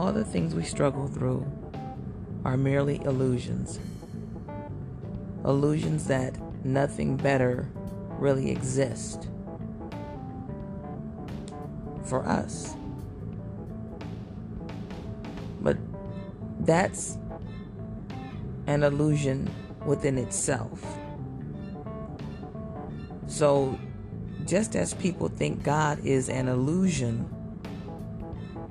[0.00, 1.46] all the things we struggle through
[2.46, 3.78] are merely illusions.
[5.44, 6.34] Illusions that
[6.64, 7.70] nothing better
[8.18, 9.28] really exists
[12.02, 12.74] for us.
[15.60, 15.76] But
[16.60, 17.18] that's
[18.68, 19.50] an illusion
[19.84, 20.82] within itself.
[23.26, 23.78] So,
[24.46, 27.28] just as people think God is an illusion,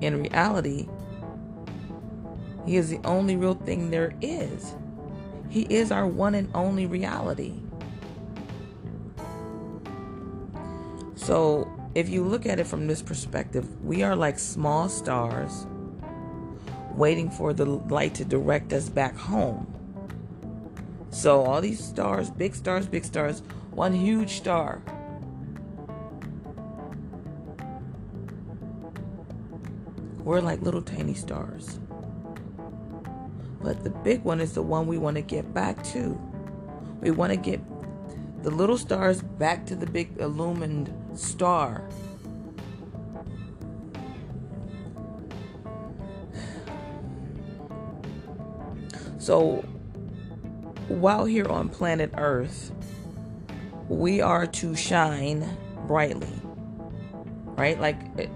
[0.00, 0.88] in reality,
[2.70, 4.76] He is the only real thing there is.
[5.48, 7.54] He is our one and only reality.
[11.16, 15.66] So, if you look at it from this perspective, we are like small stars
[16.94, 19.66] waiting for the light to direct us back home.
[21.10, 24.80] So, all these stars, big stars, big stars, one huge star.
[30.22, 31.80] We're like little tiny stars.
[33.60, 36.18] But the big one is the one we want to get back to.
[37.00, 37.60] We want to get
[38.42, 41.86] the little stars back to the big illumined star.
[49.18, 49.56] So,
[50.88, 52.72] while here on planet Earth,
[53.88, 55.46] we are to shine
[55.86, 56.32] brightly,
[57.56, 57.78] right?
[57.78, 58.28] Like, eh,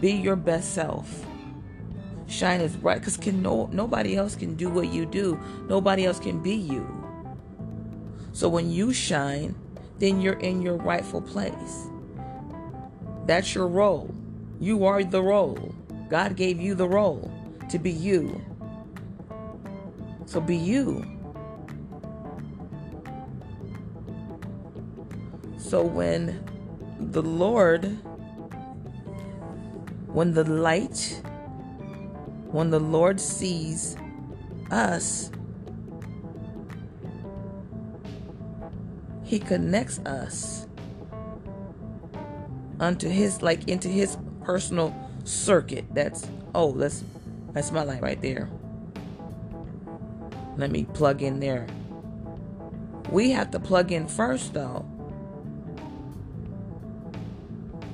[0.00, 1.24] be your best self.
[2.32, 5.38] Shine as bright because can no nobody else can do what you do.
[5.68, 6.88] Nobody else can be you.
[8.32, 9.54] So when you shine,
[9.98, 11.88] then you're in your rightful place.
[13.26, 14.14] That's your role.
[14.60, 15.74] You are the role.
[16.08, 17.30] God gave you the role
[17.68, 18.40] to be you.
[20.24, 21.04] So be you.
[25.58, 26.42] So when
[26.98, 27.84] the Lord,
[30.06, 31.20] when the light,
[32.52, 33.96] when the Lord sees
[34.70, 35.30] us,
[39.24, 40.66] He connects us
[42.78, 45.86] unto His, like into His personal circuit.
[45.92, 47.02] That's, oh, that's,
[47.52, 48.50] that's my light right there.
[50.58, 51.66] Let me plug in there.
[53.10, 54.86] We have to plug in first, though.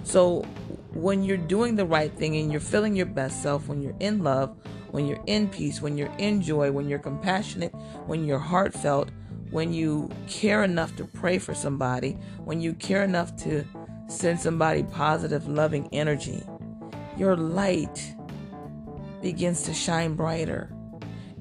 [0.02, 0.44] So,
[0.92, 4.22] when you're doing the right thing and you're feeling your best self, when you're in
[4.22, 4.56] love,
[4.90, 7.74] when you're in peace, when you're in joy, when you're compassionate,
[8.06, 9.10] when you're heartfelt,
[9.50, 12.12] when you care enough to pray for somebody,
[12.44, 13.64] when you care enough to
[14.08, 16.42] send somebody positive, loving energy,
[17.16, 18.14] your light
[19.20, 20.72] begins to shine brighter.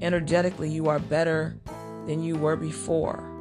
[0.00, 1.58] Energetically, you are better
[2.06, 3.37] than you were before.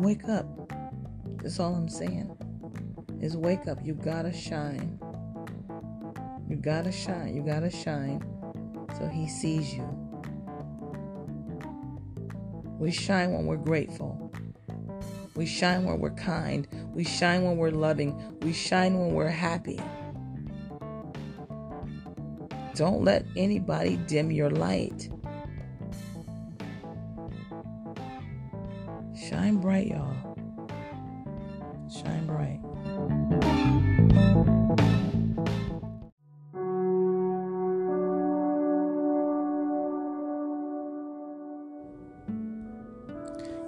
[0.00, 0.46] Wake up.
[1.42, 2.34] That's all I'm saying.
[3.20, 3.78] Is wake up.
[3.84, 4.98] You gotta shine.
[6.48, 7.36] You gotta shine.
[7.36, 8.24] You gotta shine
[8.98, 9.86] so he sees you.
[12.78, 14.32] We shine when we're grateful.
[15.34, 16.66] We shine when we're kind.
[16.94, 18.38] We shine when we're loving.
[18.40, 19.80] We shine when we're happy.
[22.74, 25.10] Don't let anybody dim your light.
[29.40, 30.36] Shine bright, y'all.
[31.90, 32.60] Shine bright.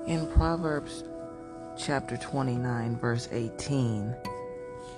[0.06, 1.04] In Proverbs
[1.78, 4.14] chapter 29, verse 18,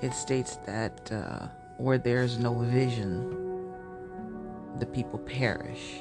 [0.02, 1.46] it states that uh,
[1.76, 3.70] where there's no vision,
[4.80, 6.00] the people perish.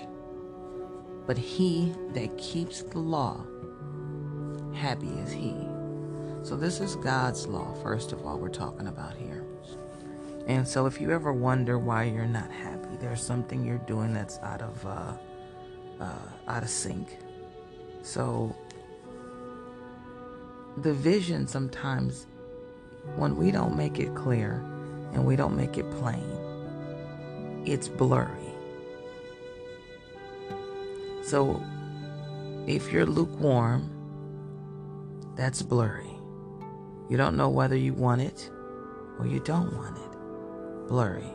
[1.28, 3.46] But he that keeps the law,
[4.84, 5.56] happy is he.
[6.44, 9.46] So, this is God's law, first of all, we're talking about here.
[10.46, 14.40] And so, if you ever wonder why you're not happy, there's something you're doing that's
[14.40, 15.14] out of uh,
[16.02, 17.18] uh, out of sync.
[18.02, 18.54] So,
[20.76, 22.28] the vision sometimes,
[23.16, 24.66] when we don't make it clear
[25.14, 26.28] and we don't make it plain,
[27.66, 28.52] it's blurry.
[31.24, 31.64] So,
[32.68, 34.03] if you're lukewarm,
[35.36, 36.10] that's blurry.
[37.10, 38.50] You don't know whether you want it
[39.20, 40.88] or you don't want it.
[40.88, 41.32] Blurry.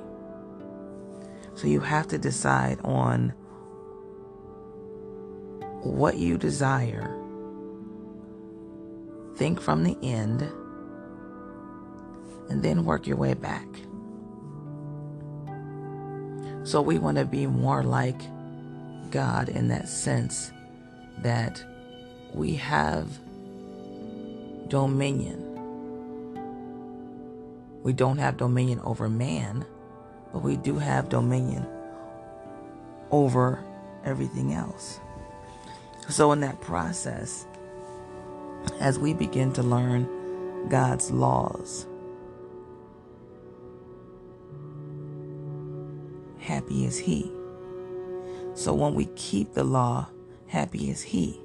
[1.54, 3.32] So you have to decide on
[5.82, 7.14] what you desire.
[9.36, 10.42] Think from the end
[12.48, 13.66] and then work your way back.
[16.64, 18.20] So we want to be more like
[19.10, 20.52] God in that sense
[21.18, 21.62] that
[22.34, 23.08] we have
[24.68, 25.44] dominion.
[27.82, 29.64] We don't have dominion over man,
[30.32, 31.66] but we do have dominion
[33.10, 33.64] over
[34.04, 35.00] everything else.
[36.08, 37.46] So, in that process,
[38.80, 41.86] as we begin to learn God's laws,
[46.38, 47.30] happy is He.
[48.54, 50.08] So, when we keep the law,
[50.46, 51.40] happy is He.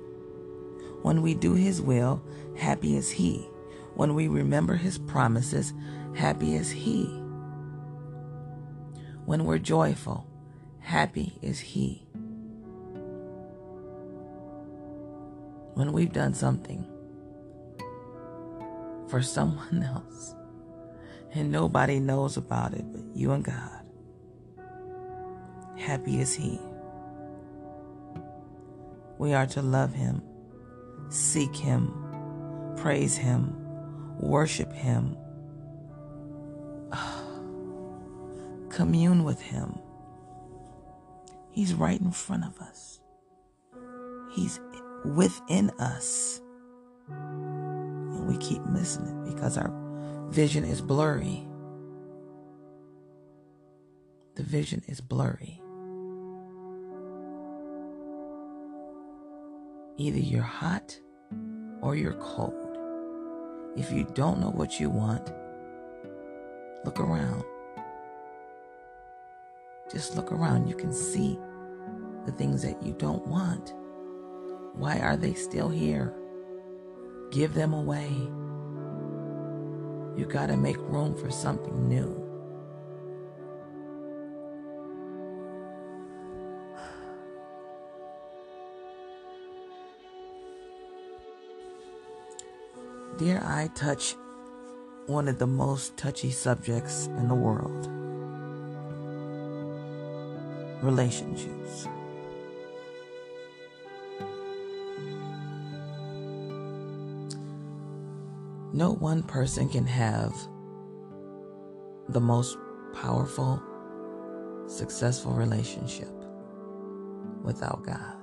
[1.04, 2.24] When we do His will,
[2.58, 3.46] happy is He.
[3.96, 5.74] When we remember His promises,
[6.16, 7.04] happy is He.
[9.26, 10.26] When we're joyful,
[10.80, 12.08] happy is He.
[15.74, 16.86] When we've done something
[19.10, 20.36] for someone else
[21.34, 23.86] and nobody knows about it but you and God,
[25.78, 26.62] happy is He.
[29.18, 30.22] We are to love Him,
[31.14, 31.94] seek Him,
[32.78, 33.56] praise Him,
[34.20, 35.16] worship Him,
[38.70, 39.78] commune with Him.
[41.52, 43.00] He's right in front of us.
[44.32, 44.60] He's
[45.06, 46.42] within us.
[47.10, 49.72] And we keep missing it because our
[50.30, 51.48] vision is blurry.
[54.36, 55.62] The vision is blurry.
[59.98, 61.00] Either you're hot
[61.82, 62.78] or you're cold.
[63.76, 65.32] If you don't know what you want,
[66.84, 67.44] look around.
[69.92, 70.68] Just look around.
[70.68, 71.38] You can see
[72.26, 73.74] the things that you don't want.
[74.74, 76.14] Why are they still here?
[77.32, 78.10] Give them away.
[80.18, 82.23] You got to make room for something new.
[93.18, 94.16] Dare I touch
[95.06, 97.90] one of the most touchy subjects in the world
[100.82, 101.88] relationships.
[108.74, 110.34] No one person can have
[112.10, 112.58] the most
[112.94, 113.62] powerful,
[114.68, 116.12] successful relationship
[117.44, 118.23] without God.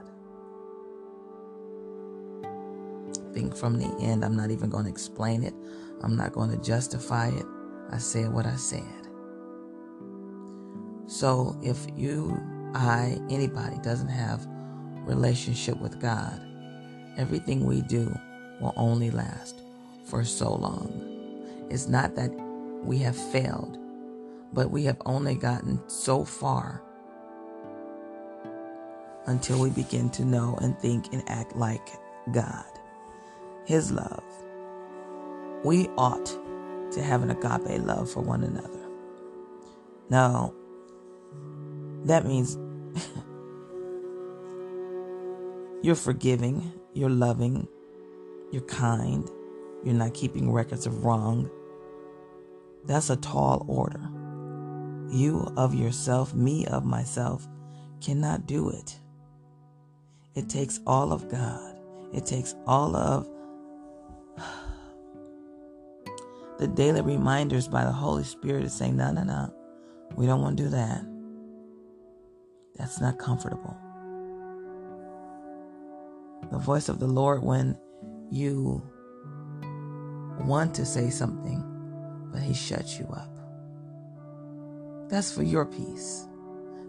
[3.48, 5.54] From the end, I'm not even going to explain it.
[6.02, 7.46] I'm not going to justify it.
[7.90, 8.82] I said what I said.
[11.06, 12.38] So if you,
[12.74, 14.46] I, anybody doesn't have
[15.06, 16.40] relationship with God,
[17.16, 18.14] everything we do
[18.60, 19.62] will only last
[20.04, 21.66] for so long.
[21.70, 22.30] It's not that
[22.84, 23.78] we have failed,
[24.52, 26.82] but we have only gotten so far
[29.26, 31.88] until we begin to know and think and act like
[32.32, 32.64] God.
[33.66, 34.24] His love.
[35.64, 36.26] We ought
[36.92, 38.88] to have an agape love for one another.
[40.08, 40.54] Now,
[42.04, 42.58] that means
[45.82, 47.68] you're forgiving, you're loving,
[48.50, 49.30] you're kind,
[49.84, 51.50] you're not keeping records of wrong.
[52.84, 54.00] That's a tall order.
[55.10, 57.46] You of yourself, me of myself,
[58.00, 58.98] cannot do it.
[60.34, 61.76] It takes all of God.
[62.12, 63.28] It takes all of
[66.60, 69.50] the daily reminders by the Holy Spirit to say, no, no, no,
[70.14, 71.02] we don't want to do that.
[72.76, 73.74] That's not comfortable.
[76.52, 77.78] The voice of the Lord when
[78.30, 78.82] you
[80.40, 81.64] want to say something,
[82.30, 83.34] but he shuts you up.
[85.08, 86.28] That's for your peace.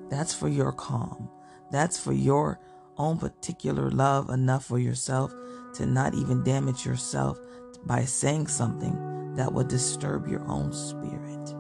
[0.10, 1.30] That's for your calm.
[1.72, 2.60] That's for your
[2.98, 5.34] own particular love enough for yourself
[5.75, 7.40] to not even damage yourself
[7.86, 11.56] by saying something that would disturb your own spirit.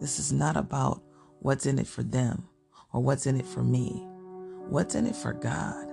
[0.00, 1.02] This is not about
[1.40, 2.48] what's in it for them
[2.92, 4.06] or what's in it for me.
[4.68, 5.86] What's in it for God?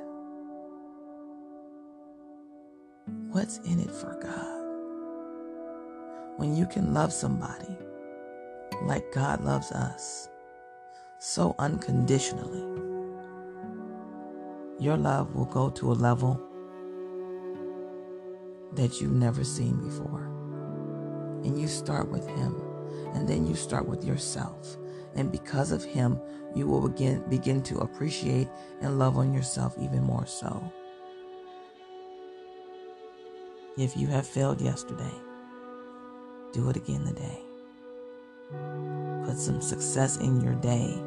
[3.31, 4.59] What's in it for God?
[6.39, 7.77] When you can love somebody
[8.83, 10.29] like God loves us,
[11.19, 12.65] so unconditionally,
[14.79, 16.41] your love will go to a level
[18.73, 20.25] that you've never seen before.
[21.43, 22.55] And you start with Him,
[23.13, 24.77] and then you start with yourself.
[25.15, 26.19] And because of Him,
[26.55, 28.47] you will begin, begin to appreciate
[28.81, 30.71] and love on yourself even more so.
[33.77, 35.13] If you have failed yesterday,
[36.51, 37.41] do it again today.
[39.25, 40.97] Put some success in your day.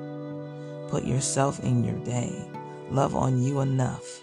[0.88, 2.32] Put yourself in your day.
[2.90, 4.22] Love on you enough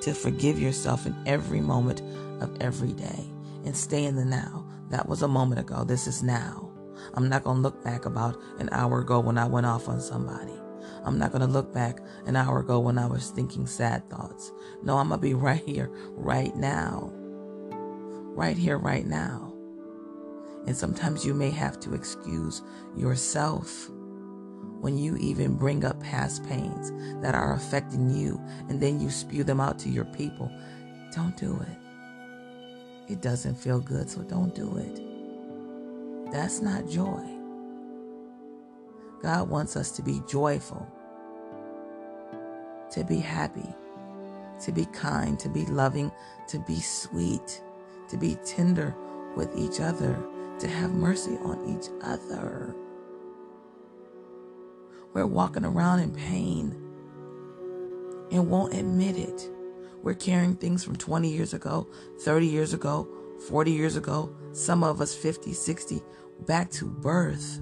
[0.00, 2.02] to forgive yourself in every moment
[2.40, 3.26] of every day
[3.64, 4.66] and stay in the now.
[4.90, 5.84] That was a moment ago.
[5.84, 6.70] This is now.
[7.14, 10.00] I'm not going to look back about an hour ago when I went off on
[10.00, 10.54] somebody.
[11.04, 14.52] I'm not going to look back an hour ago when I was thinking sad thoughts.
[14.82, 17.10] No, I'm going to be right here, right now.
[17.12, 19.52] Right here, right now.
[20.66, 22.62] And sometimes you may have to excuse
[22.96, 23.90] yourself
[24.80, 26.92] when you even bring up past pains
[27.22, 30.50] that are affecting you and then you spew them out to your people.
[31.14, 31.87] Don't do it.
[33.08, 36.30] It doesn't feel good, so don't do it.
[36.30, 37.24] That's not joy.
[39.22, 40.86] God wants us to be joyful,
[42.90, 43.74] to be happy,
[44.64, 46.12] to be kind, to be loving,
[46.48, 47.62] to be sweet,
[48.08, 48.94] to be tender
[49.36, 50.22] with each other,
[50.58, 52.74] to have mercy on each other.
[55.14, 56.70] We're walking around in pain
[58.30, 59.50] and won't admit it.
[60.02, 61.88] We're carrying things from 20 years ago,
[62.20, 63.08] 30 years ago,
[63.48, 66.00] 40 years ago, some of us 50, 60,
[66.46, 67.60] back to birth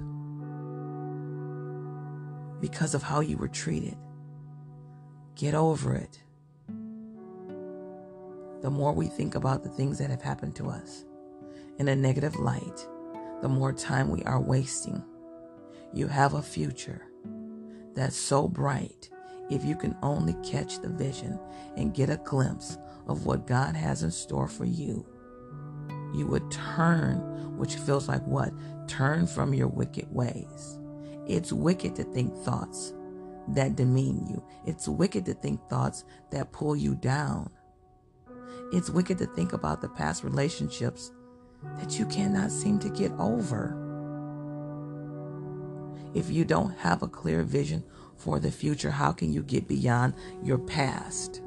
[2.59, 3.97] because of how you were treated.
[5.35, 6.19] Get over it.
[8.61, 11.05] The more we think about the things that have happened to us
[11.77, 12.87] in a negative light,
[13.41, 15.03] the more time we are wasting.
[15.93, 17.03] You have a future
[17.93, 19.09] that's so bright
[19.49, 21.39] if you can only catch the vision
[21.75, 22.77] and get a glimpse
[23.07, 25.05] of what God has in store for you.
[26.13, 28.51] You would turn, which feels like what?
[28.87, 30.79] Turn from your wicked ways
[31.27, 32.93] it's wicked to think thoughts
[33.49, 34.43] that demean you.
[34.65, 37.49] It's wicked to think thoughts that pull you down.
[38.71, 41.11] It's wicked to think about the past relationships
[41.79, 43.83] that you cannot seem to get over.
[46.13, 47.83] If you don't have a clear vision
[48.17, 51.41] for the future, how can you get beyond your past?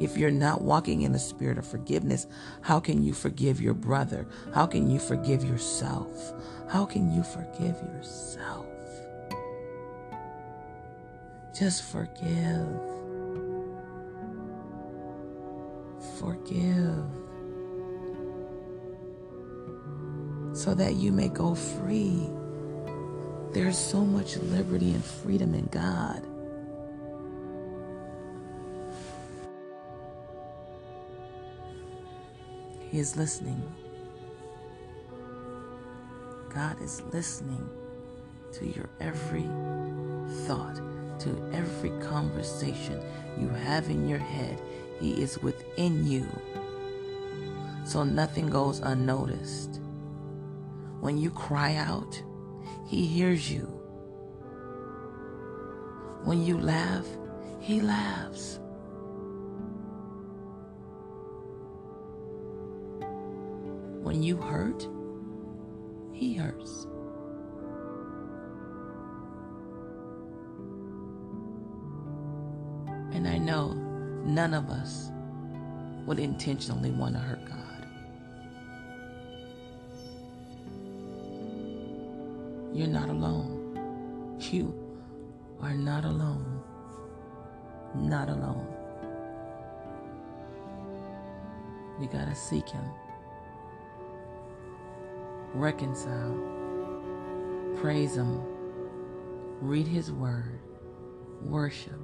[0.00, 2.26] If you're not walking in the spirit of forgiveness,
[2.62, 4.26] how can you forgive your brother?
[4.54, 6.32] How can you forgive yourself?
[6.68, 8.66] How can you forgive yourself?
[11.58, 12.80] Just forgive.
[16.18, 17.04] Forgive.
[20.52, 22.28] So that you may go free.
[23.58, 26.22] There's so much liberty and freedom in God.
[32.88, 33.60] He is listening.
[36.54, 37.68] God is listening
[38.52, 39.48] to your every
[40.46, 40.76] thought
[41.18, 43.02] to every conversation
[43.40, 44.62] you have in your head.
[45.00, 46.28] He is within you.
[47.84, 49.80] So nothing goes unnoticed.
[51.00, 52.22] When you cry out,
[52.88, 53.66] He hears you.
[56.24, 57.06] When you laugh,
[57.60, 58.60] He laughs.
[64.02, 64.88] When you hurt,
[66.12, 66.86] He hurts.
[73.12, 73.74] And I know
[74.24, 75.10] none of us
[76.06, 77.37] would intentionally want to hurt
[82.78, 84.38] You're not alone.
[84.38, 84.72] You
[85.60, 86.62] are not alone.
[87.96, 88.68] Not alone.
[92.00, 92.84] You got to seek Him.
[95.54, 96.38] Reconcile.
[97.80, 98.44] Praise Him.
[99.60, 100.60] Read His Word.
[101.42, 101.98] Worship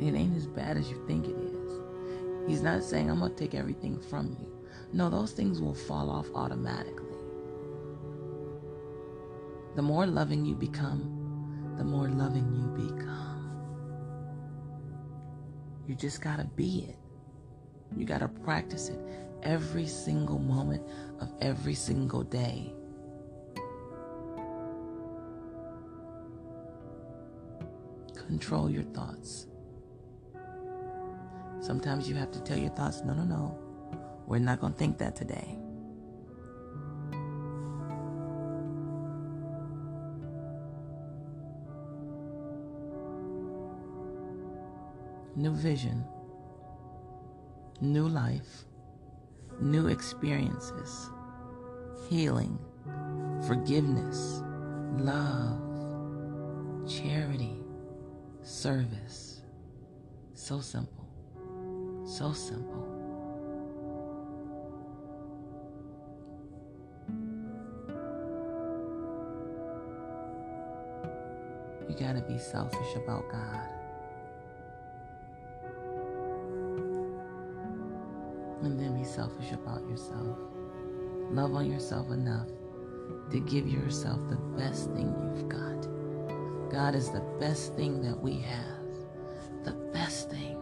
[0.00, 1.80] it ain't as bad as you think it is.
[2.48, 4.48] He's not saying, I'm going to take everything from you.
[4.92, 7.09] No, those things will fall off automatically.
[9.76, 13.30] The more loving you become, the more loving you become.
[15.86, 16.96] You just got to be it.
[17.96, 18.98] You got to practice it
[19.42, 20.82] every single moment
[21.20, 22.72] of every single day.
[28.14, 29.46] Control your thoughts.
[31.60, 33.58] Sometimes you have to tell your thoughts, no, no, no.
[34.26, 35.58] We're not going to think that today.
[45.40, 46.04] New vision,
[47.80, 48.66] new life,
[49.58, 51.08] new experiences,
[52.10, 52.58] healing,
[53.46, 54.42] forgiveness,
[54.98, 55.58] love,
[56.86, 57.56] charity,
[58.42, 59.40] service.
[60.34, 61.08] So simple.
[62.04, 62.86] So simple.
[71.88, 73.79] You got to be selfish about God.
[79.10, 80.38] Selfish about yourself.
[81.30, 82.48] Love on yourself enough
[83.30, 85.88] to give yourself the best thing you've got.
[86.70, 88.84] God is the best thing that we have,
[89.64, 90.56] the best thing,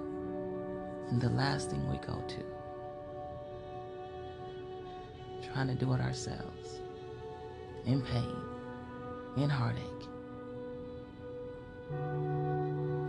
[1.11, 2.45] and the last thing we go to.
[5.53, 6.81] Trying to do it ourselves,
[7.87, 8.37] in pain,
[9.37, 9.85] in heartache.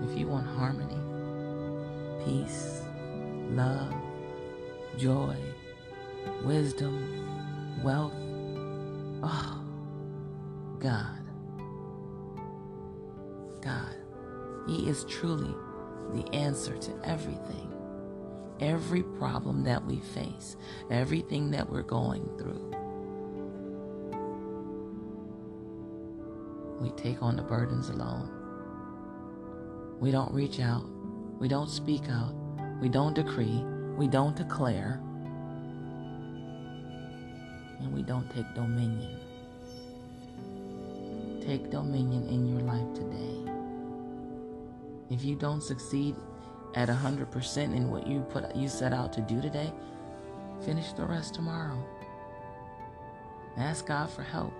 [0.09, 0.99] If you want harmony,
[2.25, 2.81] peace,
[3.51, 3.93] love,
[4.97, 5.35] joy,
[6.43, 8.13] wisdom, wealth,
[9.23, 9.61] oh,
[10.79, 11.19] God.
[13.61, 13.95] God.
[14.67, 15.53] He is truly
[16.13, 17.73] the answer to everything.
[18.59, 20.57] Every problem that we face,
[20.89, 22.69] everything that we're going through.
[26.81, 28.29] We take on the burdens alone.
[29.99, 30.85] We don't reach out.
[31.39, 32.33] We don't speak out.
[32.81, 33.63] We don't decree.
[33.99, 34.97] We don't declare.
[37.81, 39.19] And we don't take dominion.
[41.45, 43.51] Take dominion in your life today.
[45.09, 46.15] If you don't succeed
[46.75, 49.73] at 100% in what you put you set out to do today,
[50.63, 51.83] finish the rest tomorrow.
[53.57, 54.53] Ask God for help.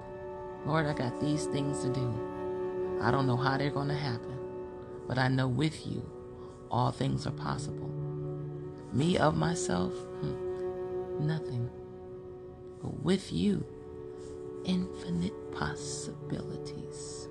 [0.66, 3.00] Lord, I got these things to do.
[3.02, 4.38] I don't know how they're going to happen,
[5.08, 6.04] but I know with you
[6.70, 7.99] all things are possible.
[8.92, 11.70] Me of myself, hmm, nothing.
[12.82, 13.66] But with you,
[14.66, 17.28] infinite possibilities.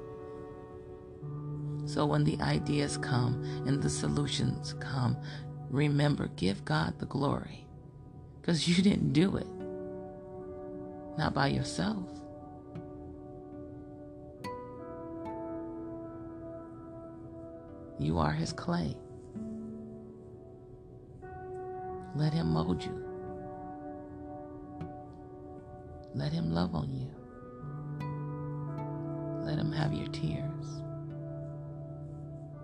[1.84, 5.16] So when the ideas come and the solutions come,
[5.70, 7.66] remember, give God the glory.
[8.40, 9.46] Because you didn't do it.
[11.18, 12.04] Not by yourself.
[17.98, 18.94] You are his clay.
[22.18, 23.04] Let him mold you.
[26.16, 27.06] Let him love on you.
[29.46, 30.82] Let him have your tears.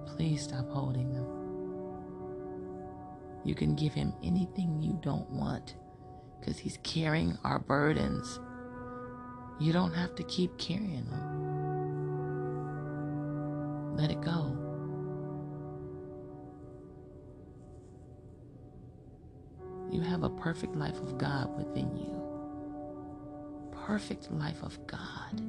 [0.06, 1.24] Please stop holding them.
[3.44, 5.76] You can give him anything you don't want
[6.40, 8.40] because he's carrying our burdens.
[9.60, 11.30] You don't have to keep carrying them.
[13.96, 14.63] Let it go.
[19.94, 22.20] You have a perfect life of God within you.
[23.86, 25.40] Perfect life of God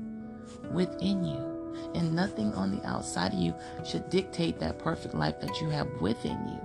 [0.71, 1.81] within you.
[1.95, 5.89] And nothing on the outside of you should dictate that perfect life that you have
[5.99, 6.62] within you.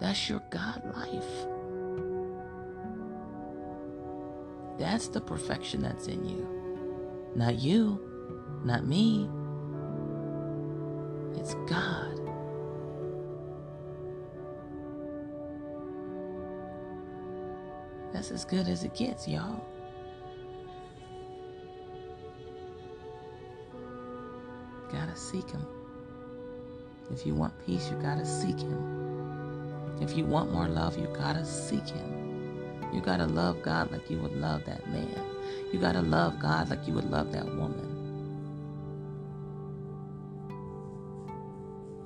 [0.00, 1.46] That's your God life.
[4.76, 7.32] That's the perfection that's in you.
[7.36, 8.00] Not you,
[8.64, 9.30] not me.
[11.38, 12.09] It's God.
[18.20, 19.64] That's as good as it gets, y'all.
[24.92, 25.66] Gotta seek Him.
[27.10, 29.96] If you want peace, you gotta seek Him.
[30.02, 32.90] If you want more love, you gotta seek Him.
[32.92, 35.24] You gotta love God like you would love that man.
[35.72, 37.88] You gotta love God like you would love that woman.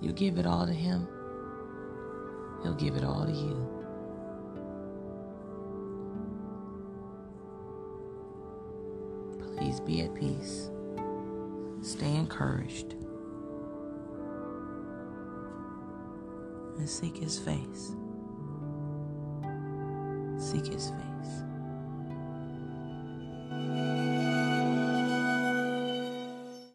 [0.01, 1.09] You give it all to Him,
[2.63, 3.74] He'll give it all to you.
[9.85, 10.71] Be at peace.
[11.83, 12.95] Stay encouraged.
[16.79, 17.93] And seek his face.
[20.39, 21.43] Seek his face.